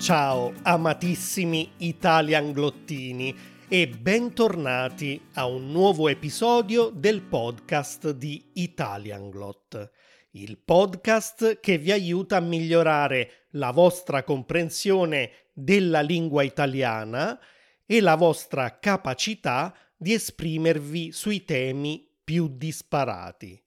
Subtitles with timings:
[0.00, 3.36] Ciao amatissimi Italian Glottini
[3.68, 9.90] e bentornati a un nuovo episodio del podcast di Italian Glot,
[10.30, 17.38] il podcast che vi aiuta a migliorare la vostra comprensione della lingua italiana
[17.84, 23.62] e la vostra capacità di esprimervi sui temi più disparati.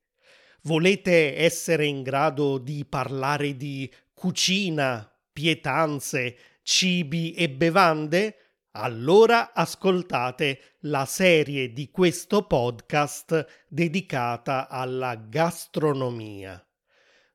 [0.64, 8.38] Volete essere in grado di parlare di cucina, pietanze, cibi e bevande?
[8.76, 16.64] Allora ascoltate la serie di questo podcast dedicata alla gastronomia.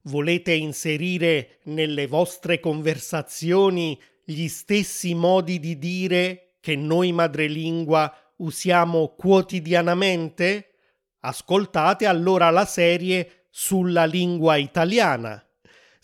[0.03, 10.75] Volete inserire nelle vostre conversazioni gli stessi modi di dire che noi madrelingua usiamo quotidianamente?
[11.21, 15.43] Ascoltate allora la serie sulla lingua italiana.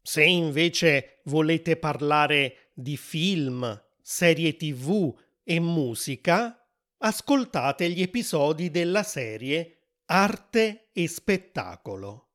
[0.06, 6.62] Se invece volete parlare di film, serie tv e musica,
[6.98, 12.32] ascoltate gli episodi della serie Arte e spettacolo.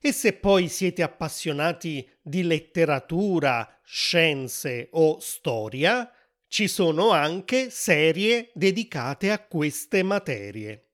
[0.00, 6.10] E se poi siete appassionati di letteratura, scienze o storia,
[6.48, 10.88] ci sono anche serie dedicate a queste materie.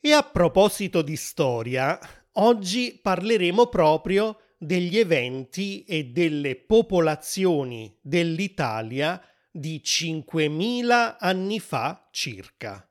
[0.00, 2.00] E a proposito di storia,
[2.32, 12.84] oggi parleremo proprio degli eventi e delle popolazioni dell'Italia di 5.000 anni fa circa.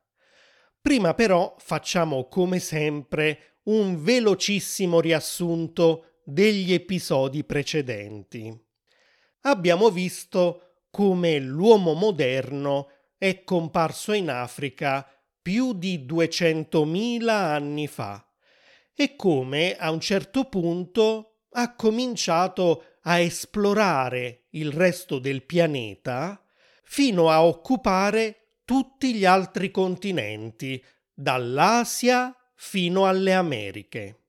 [0.82, 8.58] Prima però facciamo come sempre un velocissimo riassunto degli episodi precedenti.
[9.42, 12.88] Abbiamo visto come l'uomo moderno
[13.18, 15.06] è comparso in Africa
[15.42, 18.26] più di 200.000 anni fa
[18.96, 26.42] e come a un certo punto ha cominciato a esplorare il resto del pianeta
[26.84, 34.24] fino a occupare tutti gli altri continenti, dall'Asia fino alle Americhe.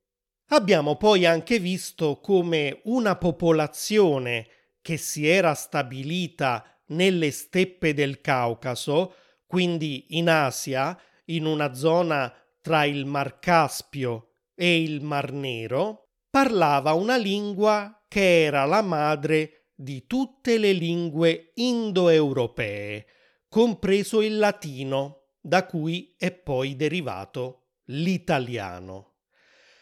[0.49, 4.47] Abbiamo poi anche visto come una popolazione
[4.81, 9.15] che si era stabilita nelle steppe del Caucaso
[9.47, 16.06] quindi in Asia, in una zona tra il Mar Caspio e il Mar Nero,
[16.37, 23.07] parlava una lingua che era la madre di tutte le lingue indoeuropee,
[23.49, 29.15] compreso il latino, da cui è poi derivato l'italiano.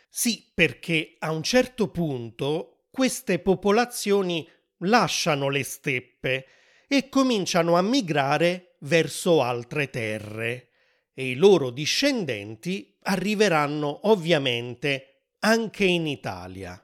[0.09, 4.48] Sì, perché a un certo punto queste popolazioni
[4.82, 6.47] lasciano le steppe
[6.87, 10.69] e cominciano a migrare verso altre terre
[11.14, 15.13] e i loro discendenti arriveranno ovviamente
[15.44, 16.82] anche in Italia.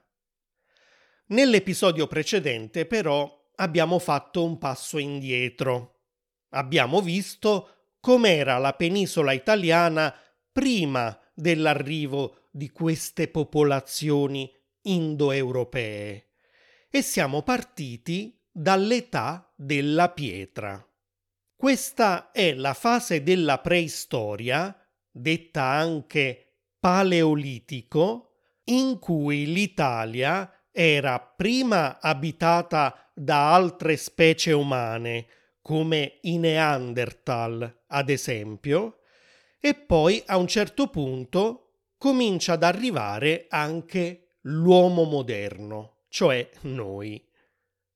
[1.29, 6.01] Nell'episodio precedente però abbiamo fatto un passo indietro.
[6.51, 10.15] Abbiamo visto com'era la penisola italiana
[10.53, 16.29] prima dell'arrivo di queste popolazioni indoeuropee
[16.91, 20.85] e siamo partiti dall'età della pietra.
[21.57, 24.77] Questa è la fase della preistoria,
[25.11, 28.30] detta anche paleolitico,
[28.71, 35.27] in cui l'Italia era prima abitata da altre specie umane,
[35.61, 39.01] come i Neanderthal, ad esempio,
[39.61, 47.23] e poi a un certo punto comincia ad arrivare anche l'uomo moderno, cioè noi.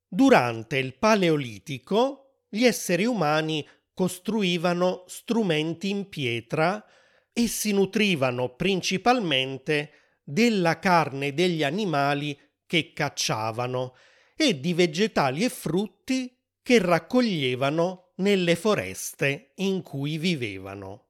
[0.07, 6.85] Durante il Paleolitico gli esseri umani costruivano strumenti in pietra
[7.33, 9.91] e si nutrivano principalmente
[10.25, 12.37] della carne degli animali
[12.67, 13.95] che cacciavano
[14.35, 21.09] e di vegetali e frutti che raccoglievano nelle foreste in cui vivevano.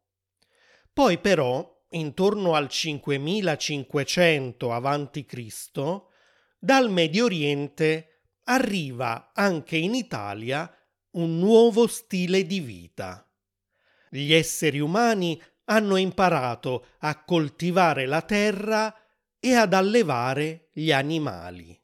[0.92, 5.46] Poi però, intorno al 5500 a.C.,
[6.58, 8.08] dal Medio Oriente
[8.44, 10.70] arriva anche in Italia
[11.12, 13.26] un nuovo stile di vita.
[14.10, 18.94] Gli esseri umani hanno imparato a coltivare la terra
[19.44, 21.78] e ad allevare gli animali.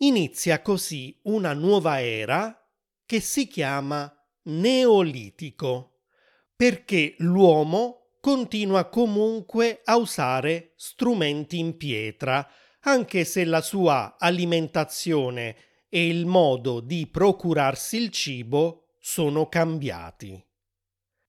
[0.00, 2.70] Inizia così una nuova era
[3.06, 6.00] che si chiama Neolitico,
[6.54, 12.46] perché l'uomo continua comunque a usare strumenti in pietra,
[12.80, 15.56] anche se la sua alimentazione
[15.88, 20.44] e il modo di procurarsi il cibo sono cambiati.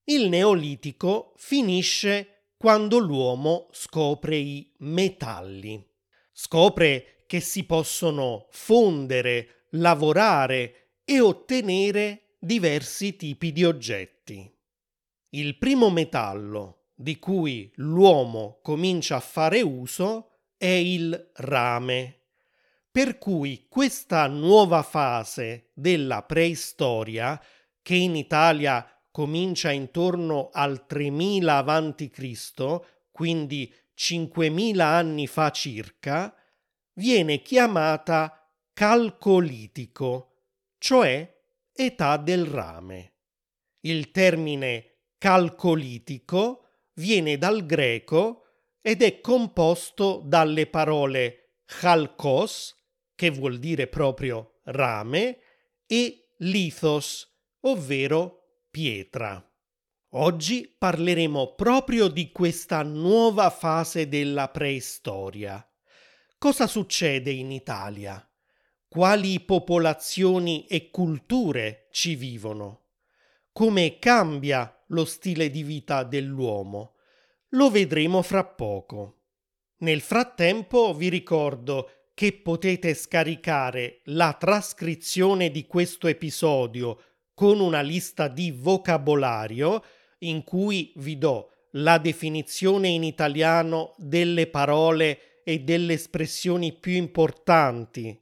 [0.04, 5.82] Il Neolitico finisce quando l'uomo scopre i metalli.
[6.30, 14.54] Scopre che si possono fondere, lavorare e ottenere diversi tipi di oggetti.
[15.30, 22.24] Il primo metallo di cui l'uomo comincia a fare uso è il rame,
[22.90, 27.42] per cui questa nuova fase della preistoria,
[27.80, 28.86] che in Italia
[29.20, 32.80] comincia intorno al 3000 a.C.,
[33.12, 36.34] quindi 5000 anni fa circa,
[36.94, 40.44] viene chiamata calcolitico,
[40.78, 41.38] cioè
[41.70, 43.12] età del rame.
[43.80, 46.64] Il termine calcolitico
[46.94, 48.44] viene dal greco
[48.80, 52.74] ed è composto dalle parole chalkos,
[53.14, 55.40] che vuol dire proprio rame,
[55.86, 57.30] e lithos,
[57.60, 58.39] ovvero
[58.70, 59.44] pietra.
[60.14, 65.64] Oggi parleremo proprio di questa nuova fase della preistoria.
[66.38, 68.24] Cosa succede in Italia?
[68.88, 72.86] Quali popolazioni e culture ci vivono?
[73.52, 76.94] Come cambia lo stile di vita dell'uomo?
[77.50, 79.18] Lo vedremo fra poco.
[79.78, 87.09] Nel frattempo vi ricordo che potete scaricare la trascrizione di questo episodio
[87.40, 89.82] con una lista di vocabolario
[90.18, 98.20] in cui vi do la definizione in italiano delle parole e delle espressioni più importanti,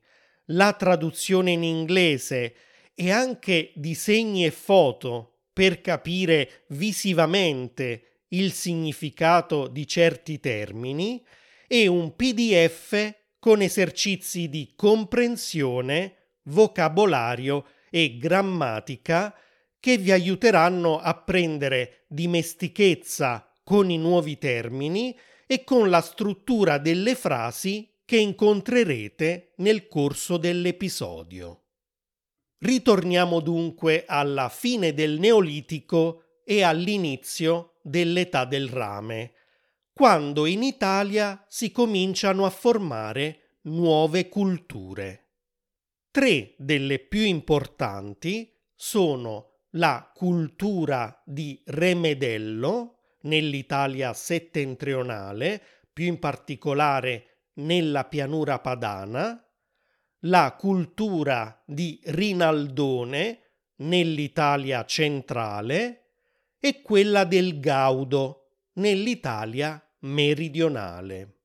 [0.51, 2.55] la traduzione in inglese
[2.95, 11.21] e anche disegni e foto per capire visivamente il significato di certi termini
[11.67, 17.78] e un PDF con esercizi di comprensione, vocabolario e
[18.19, 19.35] grammatica
[19.81, 27.15] che vi aiuteranno a prendere dimestichezza con i nuovi termini e con la struttura delle
[27.15, 31.65] frasi che incontrerete nel corso dell'episodio.
[32.59, 39.33] Ritorniamo dunque alla fine del Neolitico e all'inizio dell'età del rame,
[39.93, 45.28] quando in Italia si cominciano a formare nuove culture.
[46.19, 55.63] Tre delle più importanti sono la cultura di Remedello nell'Italia settentrionale,
[55.93, 59.41] più in particolare nella pianura padana,
[60.23, 63.43] la cultura di Rinaldone
[63.77, 66.15] nell'Italia centrale
[66.59, 71.43] e quella del Gaudo nell'Italia meridionale.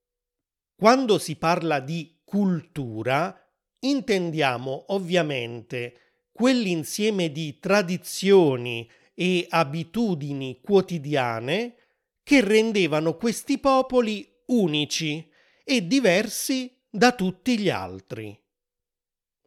[0.76, 3.38] Quando si parla di cultura,
[3.84, 6.00] intendiamo ovviamente
[6.32, 11.76] quell'insieme di tradizioni e abitudini quotidiane
[12.24, 15.30] che rendevano questi popoli unici
[15.64, 18.38] e diversi da tutti gli altri.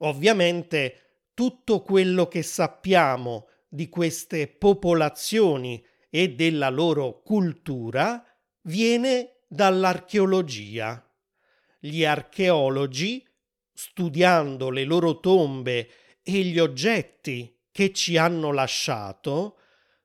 [0.00, 8.24] Ovviamente tutto quello che sappiamo di queste popolazioni e della loro cultura
[8.62, 11.02] viene dall'archeologia.
[11.78, 13.25] Gli archeologi,
[13.76, 15.88] studiando le loro tombe
[16.22, 19.58] e gli oggetti che ci hanno lasciato,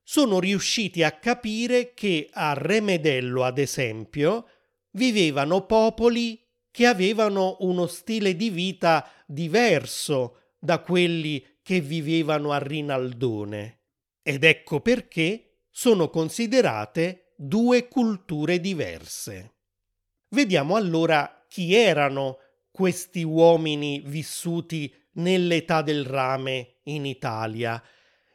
[0.04, 4.46] sono riusciti a capire che a Remedello, ad esempio,
[4.92, 6.38] vivevano popoli
[6.70, 13.84] che avevano uno stile di vita diverso da quelli che vivevano a Rinaldone.
[14.22, 19.56] Ed ecco perché sono considerate due culture diverse.
[20.30, 22.38] Vediamo allora chi erano
[22.72, 27.82] questi uomini vissuti nell'età del rame in Italia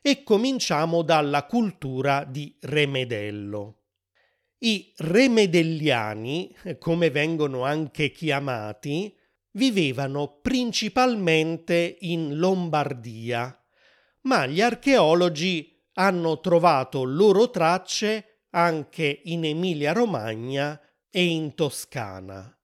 [0.02, 3.80] e cominciamo dalla cultura di Remedello.
[4.58, 9.14] I remedelliani, come vengono anche chiamati,
[9.52, 13.58] vivevano principalmente in Lombardia,
[14.22, 22.55] ma gli archeologi hanno trovato loro tracce anche in Emilia-Romagna e in Toscana.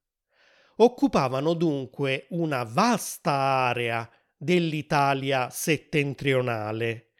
[0.82, 7.12] Occupavano dunque una vasta area dell'Italia settentrionale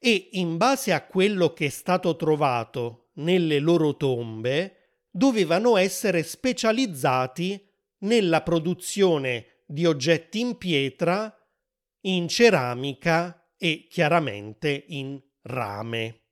[0.00, 7.64] e in base a quello che è stato trovato nelle loro tombe dovevano essere specializzati
[7.98, 11.32] nella produzione di oggetti in pietra,
[12.02, 16.22] in ceramica e chiaramente in rame.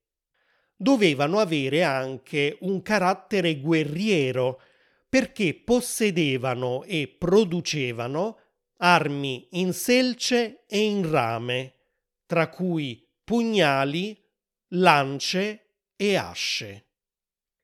[0.75, 4.61] Dovevano avere anche un carattere guerriero
[5.15, 8.37] perché possedevano e producevano
[8.79, 11.75] armi in selce e in rame,
[12.27, 14.21] tra cui pugnali,
[14.71, 16.87] lance e asce.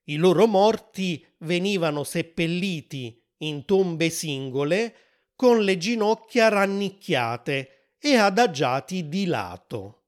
[0.04, 4.95] I loro morti venivano seppelliti in tombe singole
[5.35, 10.04] con le ginocchia rannicchiate e adagiati di lato.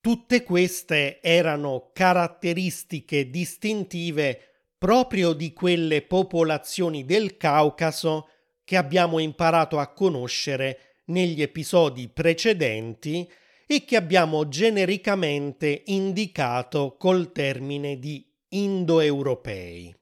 [0.00, 4.51] Tutte queste erano caratteristiche distintive
[4.82, 8.28] proprio di quelle popolazioni del Caucaso
[8.64, 13.30] che abbiamo imparato a conoscere negli episodi precedenti
[13.64, 19.94] e che abbiamo genericamente indicato col termine di indoeuropei.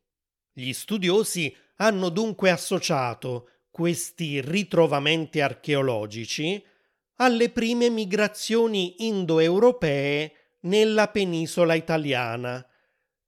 [0.51, 6.65] Gli studiosi hanno dunque associato questi ritrovamenti archeologici
[7.17, 12.67] alle prime migrazioni indoeuropee nella penisola italiana,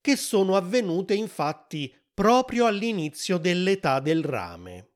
[0.02, 4.88] che sono avvenute infatti proprio all'inizio dell'età del rame.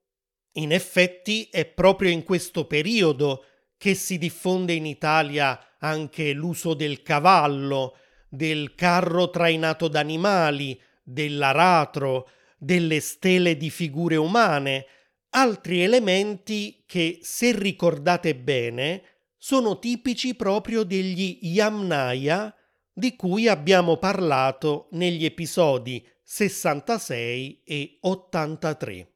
[0.56, 3.44] In effetti è proprio in questo periodo
[3.78, 7.96] che si diffonde in Italia anche l'uso del cavallo,
[8.28, 14.86] del carro trainato d'animali, dell'aratro, delle stele di figure umane,
[15.30, 19.02] altri elementi che, se ricordate bene,
[19.36, 22.52] sono tipici proprio degli Yamnaya
[22.98, 29.12] di cui abbiamo parlato negli episodi 66 e 83.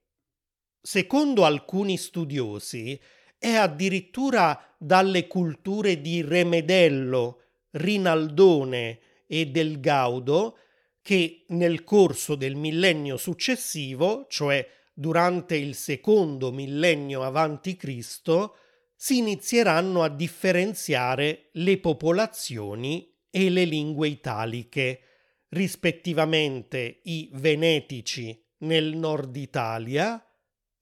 [0.82, 3.00] Secondo alcuni studiosi,
[3.38, 10.58] è addirittura dalle culture di Remedello, Rinaldone e del Gaudo
[11.00, 18.56] che nel corso del millennio successivo, cioè durante il secondo millennio avanti Cristo,
[18.94, 25.00] si inizieranno a differenziare le popolazioni e le lingue italiche,
[25.48, 30.22] rispettivamente i venetici nel nord Italia,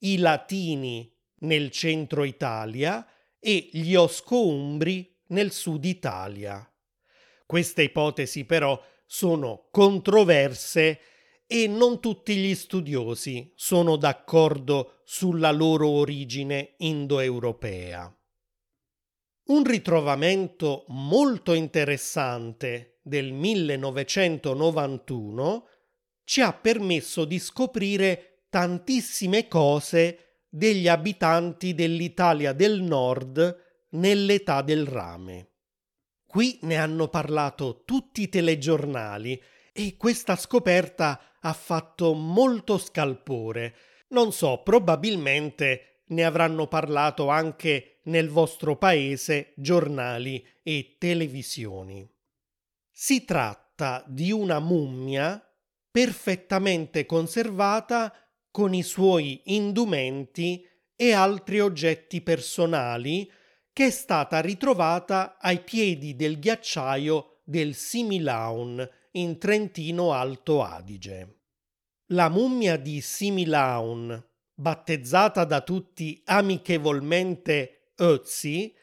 [0.00, 3.06] i latini nel centro Italia
[3.38, 6.68] e gli osco-umbri nel sud Italia.
[7.46, 11.00] Queste ipotesi però sono controverse
[11.46, 18.17] e non tutti gli studiosi sono d'accordo sulla loro origine indoeuropea.
[19.48, 25.68] Un ritrovamento molto interessante del 1991
[26.22, 35.52] ci ha permesso di scoprire tantissime cose degli abitanti dell'Italia del Nord nell'età del rame.
[36.26, 43.74] Qui ne hanno parlato tutti i telegiornali e questa scoperta ha fatto molto scalpore.
[44.08, 52.06] Non so, probabilmente ne avranno parlato anche nel vostro paese giornali e televisioni.
[52.90, 55.42] Si tratta di una mummia
[55.90, 58.12] perfettamente conservata
[58.50, 63.30] con i suoi indumenti e altri oggetti personali
[63.72, 71.36] che è stata ritrovata ai piedi del ghiacciaio del Similaun in Trentino Alto Adige.
[72.06, 74.20] La mummia di Similaun,
[74.54, 78.74] battezzata da tutti amichevolmente Ötzi,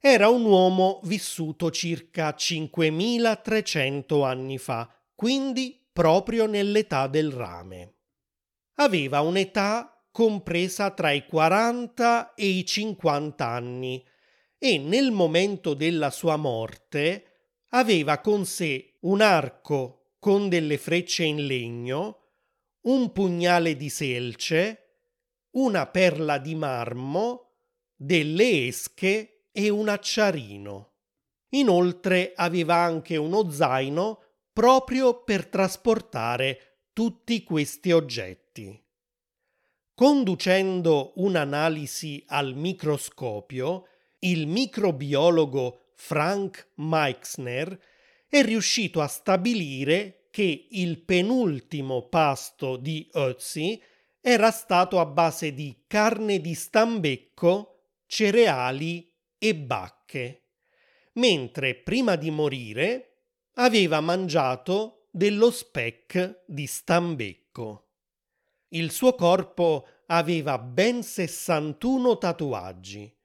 [0.00, 7.94] era un uomo vissuto circa 5300 anni fa, quindi proprio nell'età del rame.
[8.76, 14.04] Aveva un'età compresa tra i 40 e i 50 anni
[14.58, 17.24] e nel momento della sua morte
[17.70, 22.32] aveva con sé un arco con delle frecce in legno,
[22.82, 24.98] un pugnale di selce,
[25.52, 27.49] una perla di marmo,
[28.02, 30.92] delle esche e un acciarino.
[31.50, 34.22] Inoltre aveva anche uno zaino
[34.54, 38.82] proprio per trasportare tutti questi oggetti.
[39.94, 43.86] Conducendo un'analisi al microscopio,
[44.20, 47.78] il microbiologo Frank Meixner,
[48.26, 53.78] è riuscito a stabilire che il penultimo pasto di Ötzi
[54.22, 57.79] era stato a base di carne di stambecco,
[58.10, 60.46] cereali e bacche,
[61.12, 67.90] mentre prima di morire aveva mangiato dello speck di stambecco.
[68.70, 73.16] Il suo corpo aveva ben 61 tatuaggi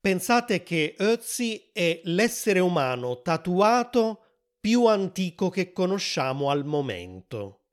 [0.00, 4.22] Pensate che Ötzi è l'essere umano tatuato
[4.58, 7.64] più antico che conosciamo al momento.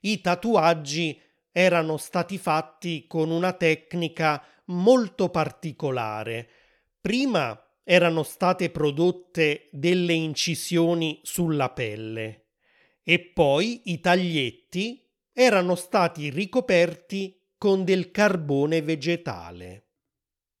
[0.00, 1.20] I tatuaggi
[1.52, 6.48] erano stati fatti con una tecnica molto particolare.
[7.00, 12.46] Prima erano state prodotte delle incisioni sulla pelle
[13.02, 19.86] e poi i taglietti erano stati ricoperti con del carbone vegetale.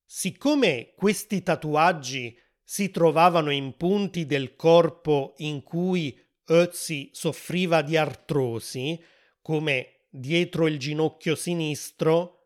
[0.04, 9.00] Siccome questi tatuaggi si trovavano in punti del corpo in cui Ötzi soffriva di artrosi,
[9.40, 12.39] come dietro il ginocchio sinistro,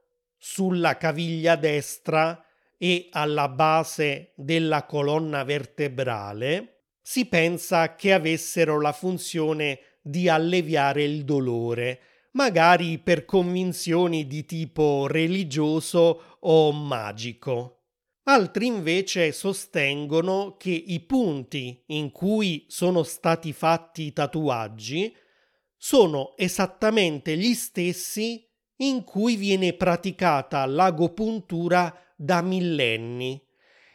[0.47, 2.45] sulla caviglia destra
[2.77, 11.25] e alla base della colonna vertebrale, si pensa che avessero la funzione di alleviare il
[11.25, 12.01] dolore,
[12.33, 17.85] magari per convinzioni di tipo religioso o magico.
[18.25, 25.17] Altri invece sostengono che i punti in cui sono stati fatti i tatuaggi
[25.75, 28.44] sono esattamente gli stessi
[28.77, 33.41] in cui viene praticata l'agopuntura da millenni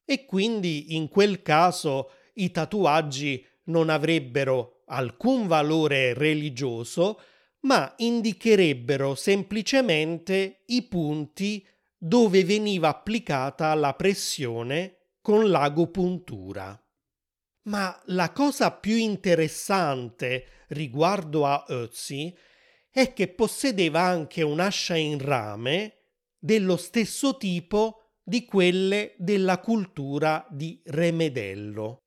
[0.05, 7.21] e quindi in quel caso i tatuaggi non avrebbero alcun valore religioso,
[7.61, 11.65] ma indicherebbero semplicemente i punti
[11.97, 16.81] dove veniva applicata la pressione con l'agopuntura.
[17.63, 22.35] Ma la cosa più interessante riguardo a Ötzi
[22.91, 25.99] è che possedeva anche un'ascia in rame
[26.37, 32.03] dello stesso tipo di quelle della cultura di Remedello.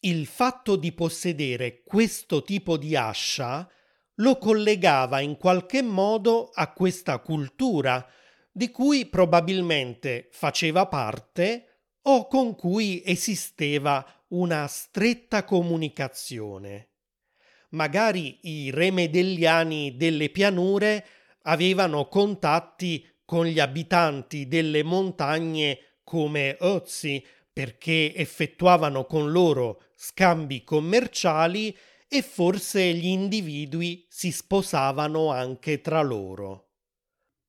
[0.00, 3.68] Il fatto di possedere questo tipo di ascia
[4.16, 8.06] lo collegava in qualche modo a questa cultura,
[8.50, 11.66] di cui probabilmente faceva parte
[12.02, 16.89] o con cui esisteva una stretta comunicazione.
[17.70, 21.06] Magari i remedelliani delle pianure
[21.42, 31.76] avevano contatti con gli abitanti delle montagne come Ozzi perché effettuavano con loro scambi commerciali
[32.08, 36.70] e forse gli individui si sposavano anche tra loro.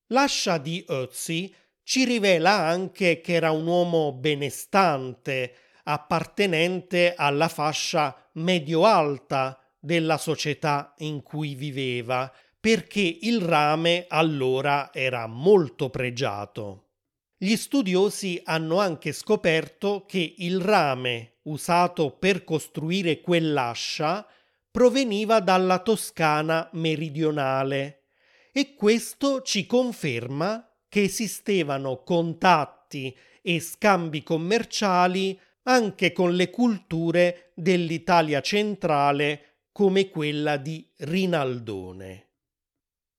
[0.07, 9.60] L'ascia di Ötzi ci rivela anche che era un uomo benestante, appartenente alla fascia medio-alta
[9.81, 16.89] della società in cui viveva, perché il rame allora era molto pregiato.
[17.35, 24.27] Gli studiosi hanno anche scoperto che il rame usato per costruire quell'ascia
[24.69, 28.03] proveniva dalla Toscana meridionale
[28.51, 38.41] e questo ci conferma che esistevano contatti e scambi commerciali anche con le culture dell'Italia
[38.41, 42.29] centrale come quella di Rinaldone.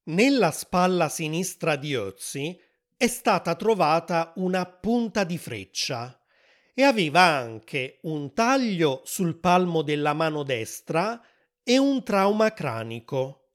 [0.05, 2.59] Nella spalla sinistra di Ozzi
[2.97, 6.21] è stata trovata una punta di freccia
[6.75, 11.21] e aveva anche un taglio sul palmo della mano destra
[11.63, 13.51] e un trauma cranico.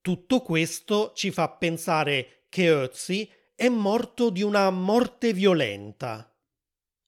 [0.00, 6.30] Tutto questo ci fa pensare che Ötzi è morto di una morte violenta.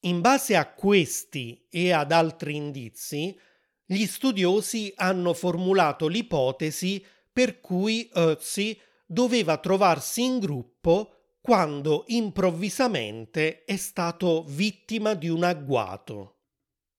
[0.01, 3.39] In base a questi e ad altri indizi,
[3.91, 13.77] gli studiosi hanno formulato l'ipotesi per cui Ötzi doveva trovarsi in gruppo quando improvvisamente è
[13.77, 16.41] stato vittima di un agguato.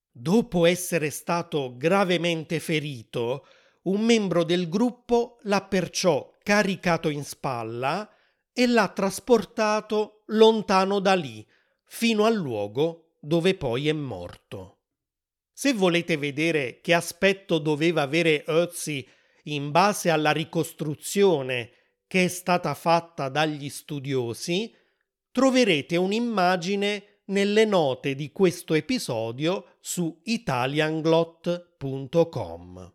[0.10, 3.46] Dopo essere stato gravemente ferito,
[3.84, 8.10] un membro del gruppo l'ha perciò caricato in spalla
[8.52, 11.46] e l'ha trasportato lontano da lì,
[11.86, 14.79] fino al luogo dove poi è morto.
[15.60, 19.06] Se volete vedere che aspetto doveva avere Ötzi
[19.44, 21.72] in base alla ricostruzione
[22.08, 24.74] che è stata fatta dagli studiosi,
[25.30, 32.94] troverete un'immagine nelle note di questo episodio su italianglot.com.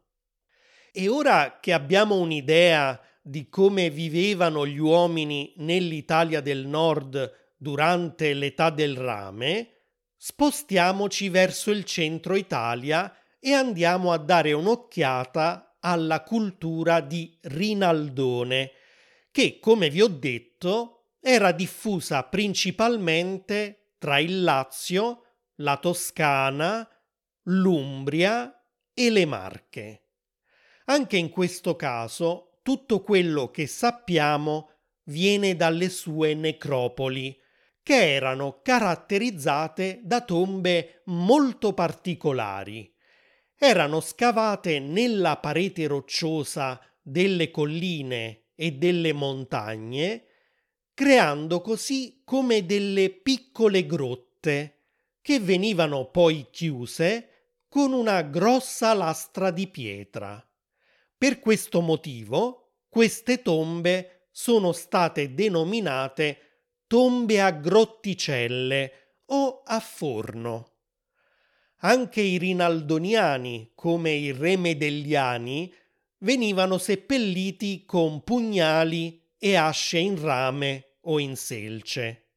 [0.91, 8.71] E ora che abbiamo un'idea di come vivevano gli uomini nell'Italia del Nord durante l'età
[8.71, 9.74] del rame,
[10.17, 18.71] spostiamoci verso il centro Italia e andiamo a dare un'occhiata alla cultura di Rinaldone,
[19.31, 25.23] che, come vi ho detto, era diffusa principalmente tra il Lazio,
[25.57, 26.89] la Toscana,
[27.45, 30.09] l'Umbria e le Marche.
[30.87, 34.71] Anche in questo caso tutto quello che sappiamo
[35.05, 37.39] viene dalle sue necropoli,
[37.85, 42.93] che erano caratterizzate da tombe molto particolari
[43.57, 50.25] erano scavate nella parete rocciosa delle colline e delle montagne,
[50.93, 54.83] creando così come delle piccole grotte
[55.23, 57.29] che venivano poi chiuse
[57.69, 60.47] con una grossa lastra di pietra.
[61.17, 66.54] Per questo motivo queste tombe sono state denominate
[66.95, 68.93] tombe a grotticelle
[69.27, 70.75] o a forno.
[71.79, 75.75] Anche i rinaldoniani, come i remedelliani,
[76.19, 82.29] venivano seppelliti con pugnali e asce in rame o in selce.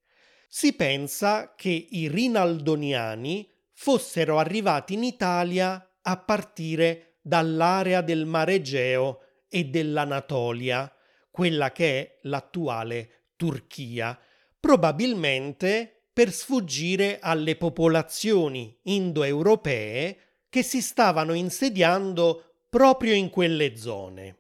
[0.48, 9.20] Si pensa che i rinaldoniani fossero arrivati in Italia a partire dall'area del Mare Egeo
[9.48, 10.92] e dell'Anatolia,
[11.30, 14.20] quella che è l'attuale Turchia,
[14.60, 20.18] probabilmente per sfuggire alle popolazioni indoeuropee
[20.50, 24.40] che si stavano insediando proprio in quelle zone.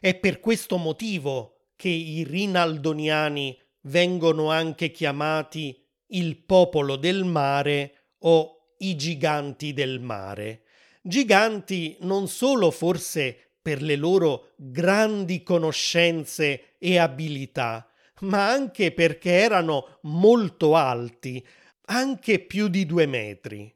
[0.00, 8.74] È per questo motivo che i rinaldoniani vengono anche chiamati il popolo del mare o
[8.78, 10.64] i giganti del mare.
[11.02, 17.89] Giganti non solo forse per le loro grandi conoscenze e abilità,
[18.20, 21.44] ma anche perché erano molto alti,
[21.86, 23.74] anche più di due metri.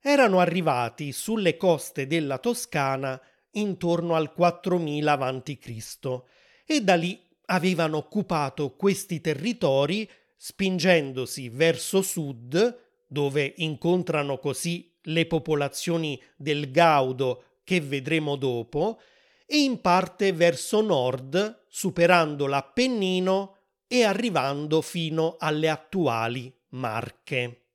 [0.00, 3.20] Erano arrivati sulle coste della Toscana
[3.52, 6.22] intorno al 4000 a.C.
[6.66, 16.20] e da lì avevano occupato questi territori spingendosi verso sud, dove incontrano così le popolazioni
[16.36, 19.00] del Gaudo che vedremo dopo,
[19.46, 27.66] e in parte verso nord, superando l'Appennino e arrivando fino alle attuali Marche.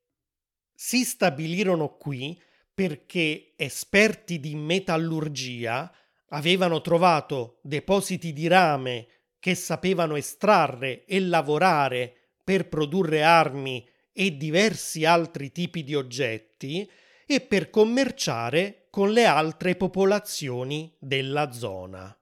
[0.73, 2.39] Si stabilirono qui
[2.73, 5.91] perché esperti di metallurgia
[6.29, 9.07] avevano trovato depositi di rame
[9.39, 16.89] che sapevano estrarre e lavorare per produrre armi e diversi altri tipi di oggetti
[17.27, 22.17] e per commerciare con le altre popolazioni della zona.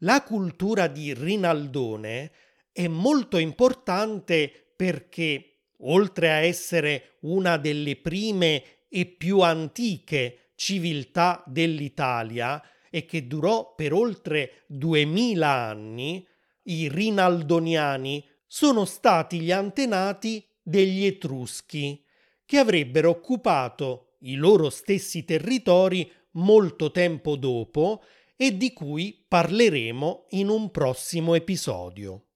[0.00, 2.32] La cultura di Rinaldone
[2.72, 12.60] è molto importante perché, oltre a essere una delle prime e più antiche civiltà dell'Italia,
[12.90, 16.26] e che durò per oltre duemila anni,
[16.64, 22.04] i Rinaldoniani sono stati gli antenati degli Etruschi,
[22.44, 28.02] che avrebbero occupato i loro stessi territori molto tempo dopo
[28.36, 32.26] e di cui parleremo in un prossimo episodio.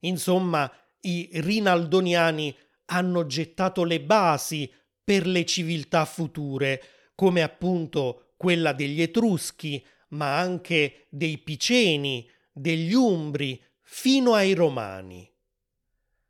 [0.00, 0.70] Insomma,
[1.00, 2.54] i Rinaldoniani
[2.86, 4.70] hanno gettato le basi
[5.02, 6.82] per le civiltà future,
[7.14, 15.30] come appunto quella degli Etruschi, ma anche dei Piceni, degli Umbri, fino ai Romani.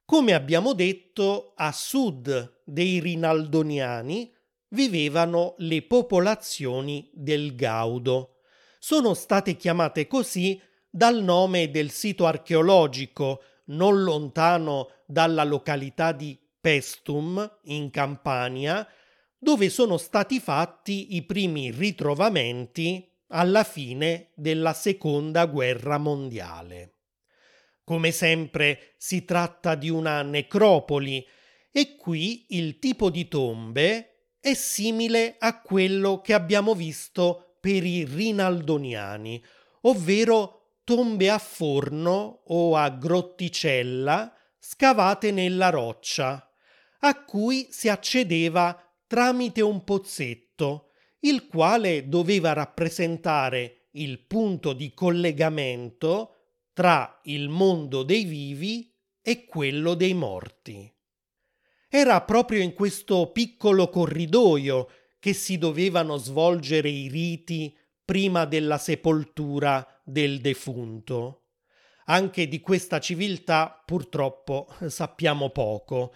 [0.05, 4.33] Come abbiamo detto, a sud dei Rinaldoniani
[4.73, 8.41] vivevano le popolazioni del Gaudo.
[8.79, 17.59] Sono state chiamate così dal nome del sito archeologico non lontano dalla località di Pestum,
[17.65, 18.87] in Campania,
[19.39, 26.93] dove sono stati fatti i primi ritrovamenti alla fine della seconda guerra mondiale.
[27.83, 31.27] Come sempre si tratta di una necropoli
[31.73, 34.12] e qui il tipo di tombe
[34.43, 39.41] è simile a quello che abbiamo visto per i rinaldoniani,
[39.83, 46.51] ovvero tombe a forno o a grotticella scavate nella roccia,
[46.99, 48.77] a cui si accedeva
[49.07, 56.35] tramite un pozzetto, il quale doveva rappresentare il punto di collegamento
[56.73, 60.93] tra il mondo dei vivi e quello dei morti.
[61.95, 69.87] Era proprio in questo piccolo corridoio che si dovevano svolgere i riti prima della sepoltura
[70.03, 71.43] del defunto.
[72.07, 76.15] Anche di questa civiltà purtroppo sappiamo poco,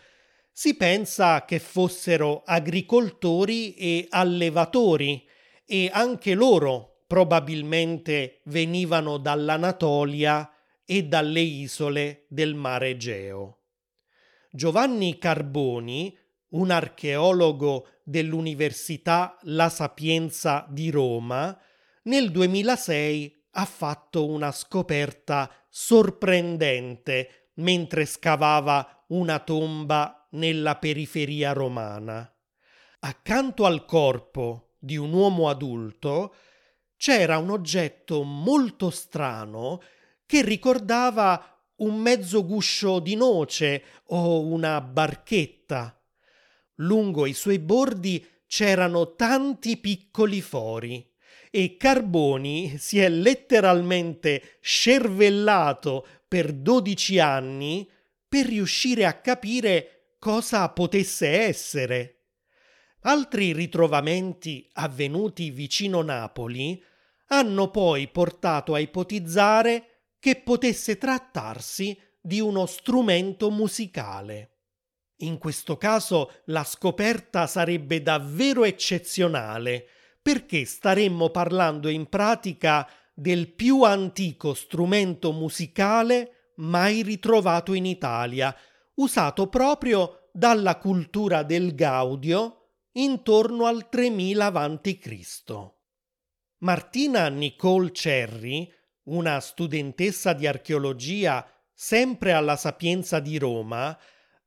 [0.51, 5.29] si pensa che fossero agricoltori e allevatori
[5.67, 10.51] e anche loro probabilmente venivano dall'Anatolia
[10.87, 13.56] e dalle isole del mare Egeo.
[14.57, 16.17] Giovanni Carboni,
[16.53, 21.55] un archeologo dell'Università La Sapienza di Roma,
[22.05, 32.27] nel 2006 ha fatto una scoperta sorprendente mentre scavava una tomba nella periferia romana.
[33.01, 36.35] Accanto al corpo di un uomo adulto
[36.97, 39.83] c'era un oggetto molto strano
[40.25, 46.01] che ricordava un mezzo guscio di noce o una barchetta.
[46.77, 51.05] Lungo i suoi bordi c'erano tanti piccoli fori
[51.51, 57.89] e Carboni si è letteralmente scervellato per dodici anni
[58.29, 62.13] per riuscire a capire cosa potesse essere.
[63.01, 66.83] Altri ritrovamenti avvenuti vicino Napoli
[67.29, 74.51] hanno poi portato a ipotizzare che potesse trattarsi di uno strumento musicale.
[75.21, 79.87] In questo caso la scoperta sarebbe davvero eccezionale,
[80.21, 88.55] perché staremmo parlando in pratica del più antico strumento musicale mai ritrovato in Italia,
[88.95, 95.71] usato proprio dalla cultura del Gaudio intorno al 3000 a.C.
[96.59, 98.71] Martina Nicole Cerri,
[99.07, 103.97] una studentessa di archeologia sempre alla Sapienza di Roma,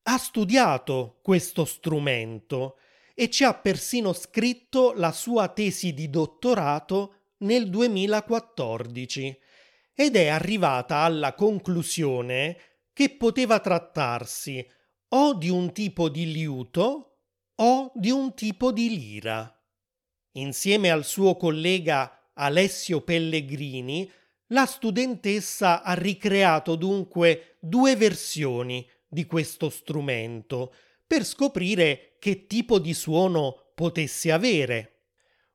[0.04, 2.78] ha studiato questo strumento
[3.14, 9.40] e ci ha persino scritto la sua tesi di dottorato nel 2014
[9.94, 12.58] ed è arrivata alla conclusione
[12.94, 14.66] che poteva trattarsi
[15.10, 17.18] o di un tipo di liuto
[17.56, 19.54] o di un tipo di lira.
[20.34, 24.10] Insieme al suo collega Alessio Pellegrini,
[24.50, 30.74] la studentessa ha ricreato dunque due versioni di questo strumento
[31.06, 35.02] per scoprire che tipo di suono potesse avere.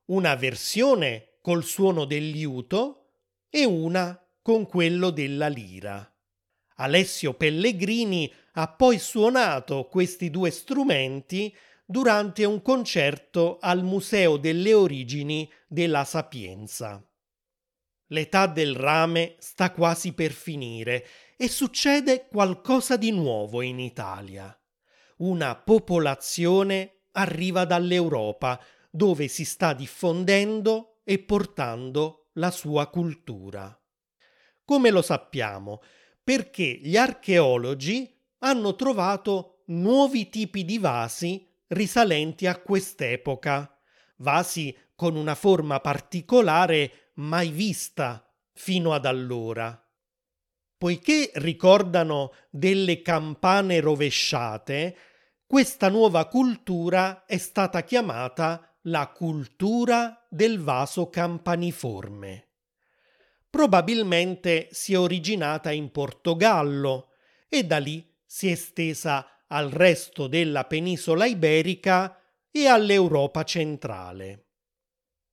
[0.06, 3.10] Una versione col suono del liuto
[3.48, 6.08] e una con quello della lira.
[6.76, 11.54] Alessio Pellegrini ha poi suonato questi due strumenti
[11.84, 17.04] durante un concerto al Museo delle Origini della Sapienza.
[18.14, 21.04] L'età del rame sta quasi per finire
[21.36, 24.56] e succede qualcosa di nuovo in Italia.
[25.16, 33.76] Una popolazione arriva dall'Europa, dove si sta diffondendo e portando la sua cultura.
[34.64, 35.82] Come lo sappiamo?
[36.22, 43.76] Perché gli archeologi hanno trovato nuovi tipi di vasi risalenti a quest'epoca,
[44.18, 49.78] vasi con una forma particolare mai vista fino ad allora.
[50.76, 54.96] Poiché ricordano delle campane rovesciate,
[55.46, 62.48] questa nuova cultura è stata chiamata la cultura del vaso campaniforme.
[63.48, 67.10] Probabilmente si è originata in Portogallo
[67.48, 74.46] e da lì si è estesa al resto della penisola iberica e all'Europa centrale.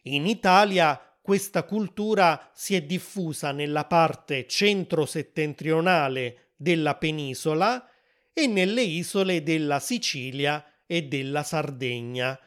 [0.04, 7.89] In Italia questa cultura si è diffusa nella parte centro-settentrionale della penisola
[8.34, 12.38] e nelle isole della Sicilia e della Sardegna,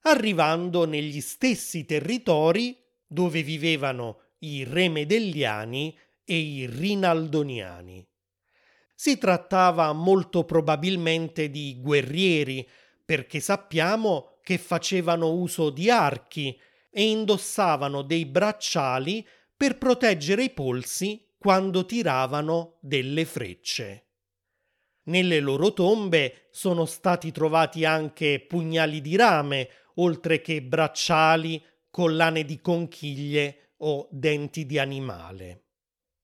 [0.00, 2.76] arrivando negli stessi territori
[3.06, 8.06] dove vivevano i Remedelliani e i Rinaldoniani.
[8.94, 12.68] Si trattava molto probabilmente di guerrieri,
[13.06, 16.54] perché sappiamo che facevano uso di archi
[16.96, 19.26] e indossavano dei bracciali
[19.56, 24.10] per proteggere i polsi quando tiravano delle frecce.
[25.06, 32.60] Nelle loro tombe sono stati trovati anche pugnali di rame, oltre che bracciali, collane di
[32.60, 35.64] conchiglie o denti di animale.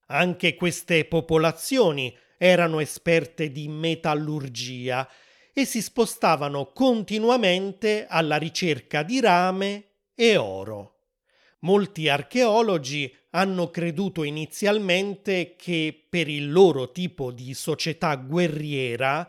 [0.07, 5.07] Anche queste popolazioni erano esperte di metallurgia
[5.53, 9.90] e si spostavano continuamente alla ricerca di rame
[10.21, 10.97] e oro.
[11.61, 19.27] Molti archeologi hanno creduto inizialmente che per il loro tipo di società guerriera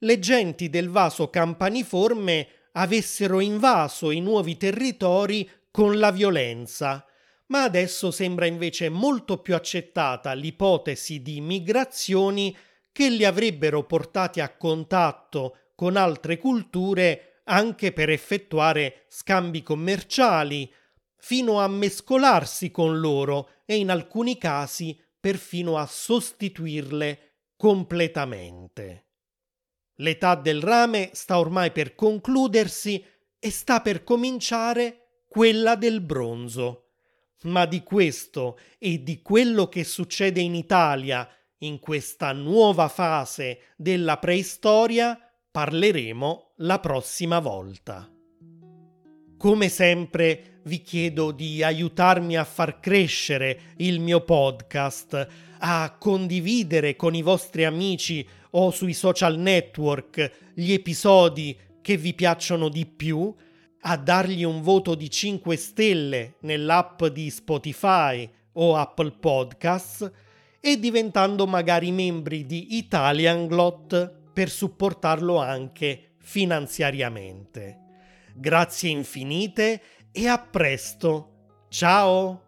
[0.00, 7.06] le genti del vaso campaniforme avessero invaso i nuovi territori con la violenza,
[7.46, 12.54] ma adesso sembra invece molto più accettata l'ipotesi di migrazioni
[12.92, 20.72] che li avrebbero portati a contatto con altre culture anche per effettuare scambi commerciali,
[21.16, 29.06] fino a mescolarsi con loro e in alcuni casi perfino a sostituirle completamente.
[29.98, 33.02] L'età del rame sta ormai per concludersi
[33.38, 36.80] e sta per cominciare quella del bronzo.
[37.44, 41.28] Ma di questo e di quello che succede in Italia
[41.58, 45.18] in questa nuova fase della preistoria
[45.54, 48.10] parleremo la prossima volta.
[49.38, 55.28] Come sempre vi chiedo di aiutarmi a far crescere il mio podcast,
[55.60, 62.68] a condividere con i vostri amici o sui social network gli episodi che vi piacciono
[62.68, 63.32] di più,
[63.82, 70.10] a dargli un voto di 5 stelle nell'app di Spotify o Apple Podcasts
[70.58, 77.78] e diventando magari membri di Italianglot per supportarlo anche finanziariamente.
[78.34, 79.80] Grazie infinite
[80.12, 81.66] e a presto.
[81.68, 82.43] Ciao!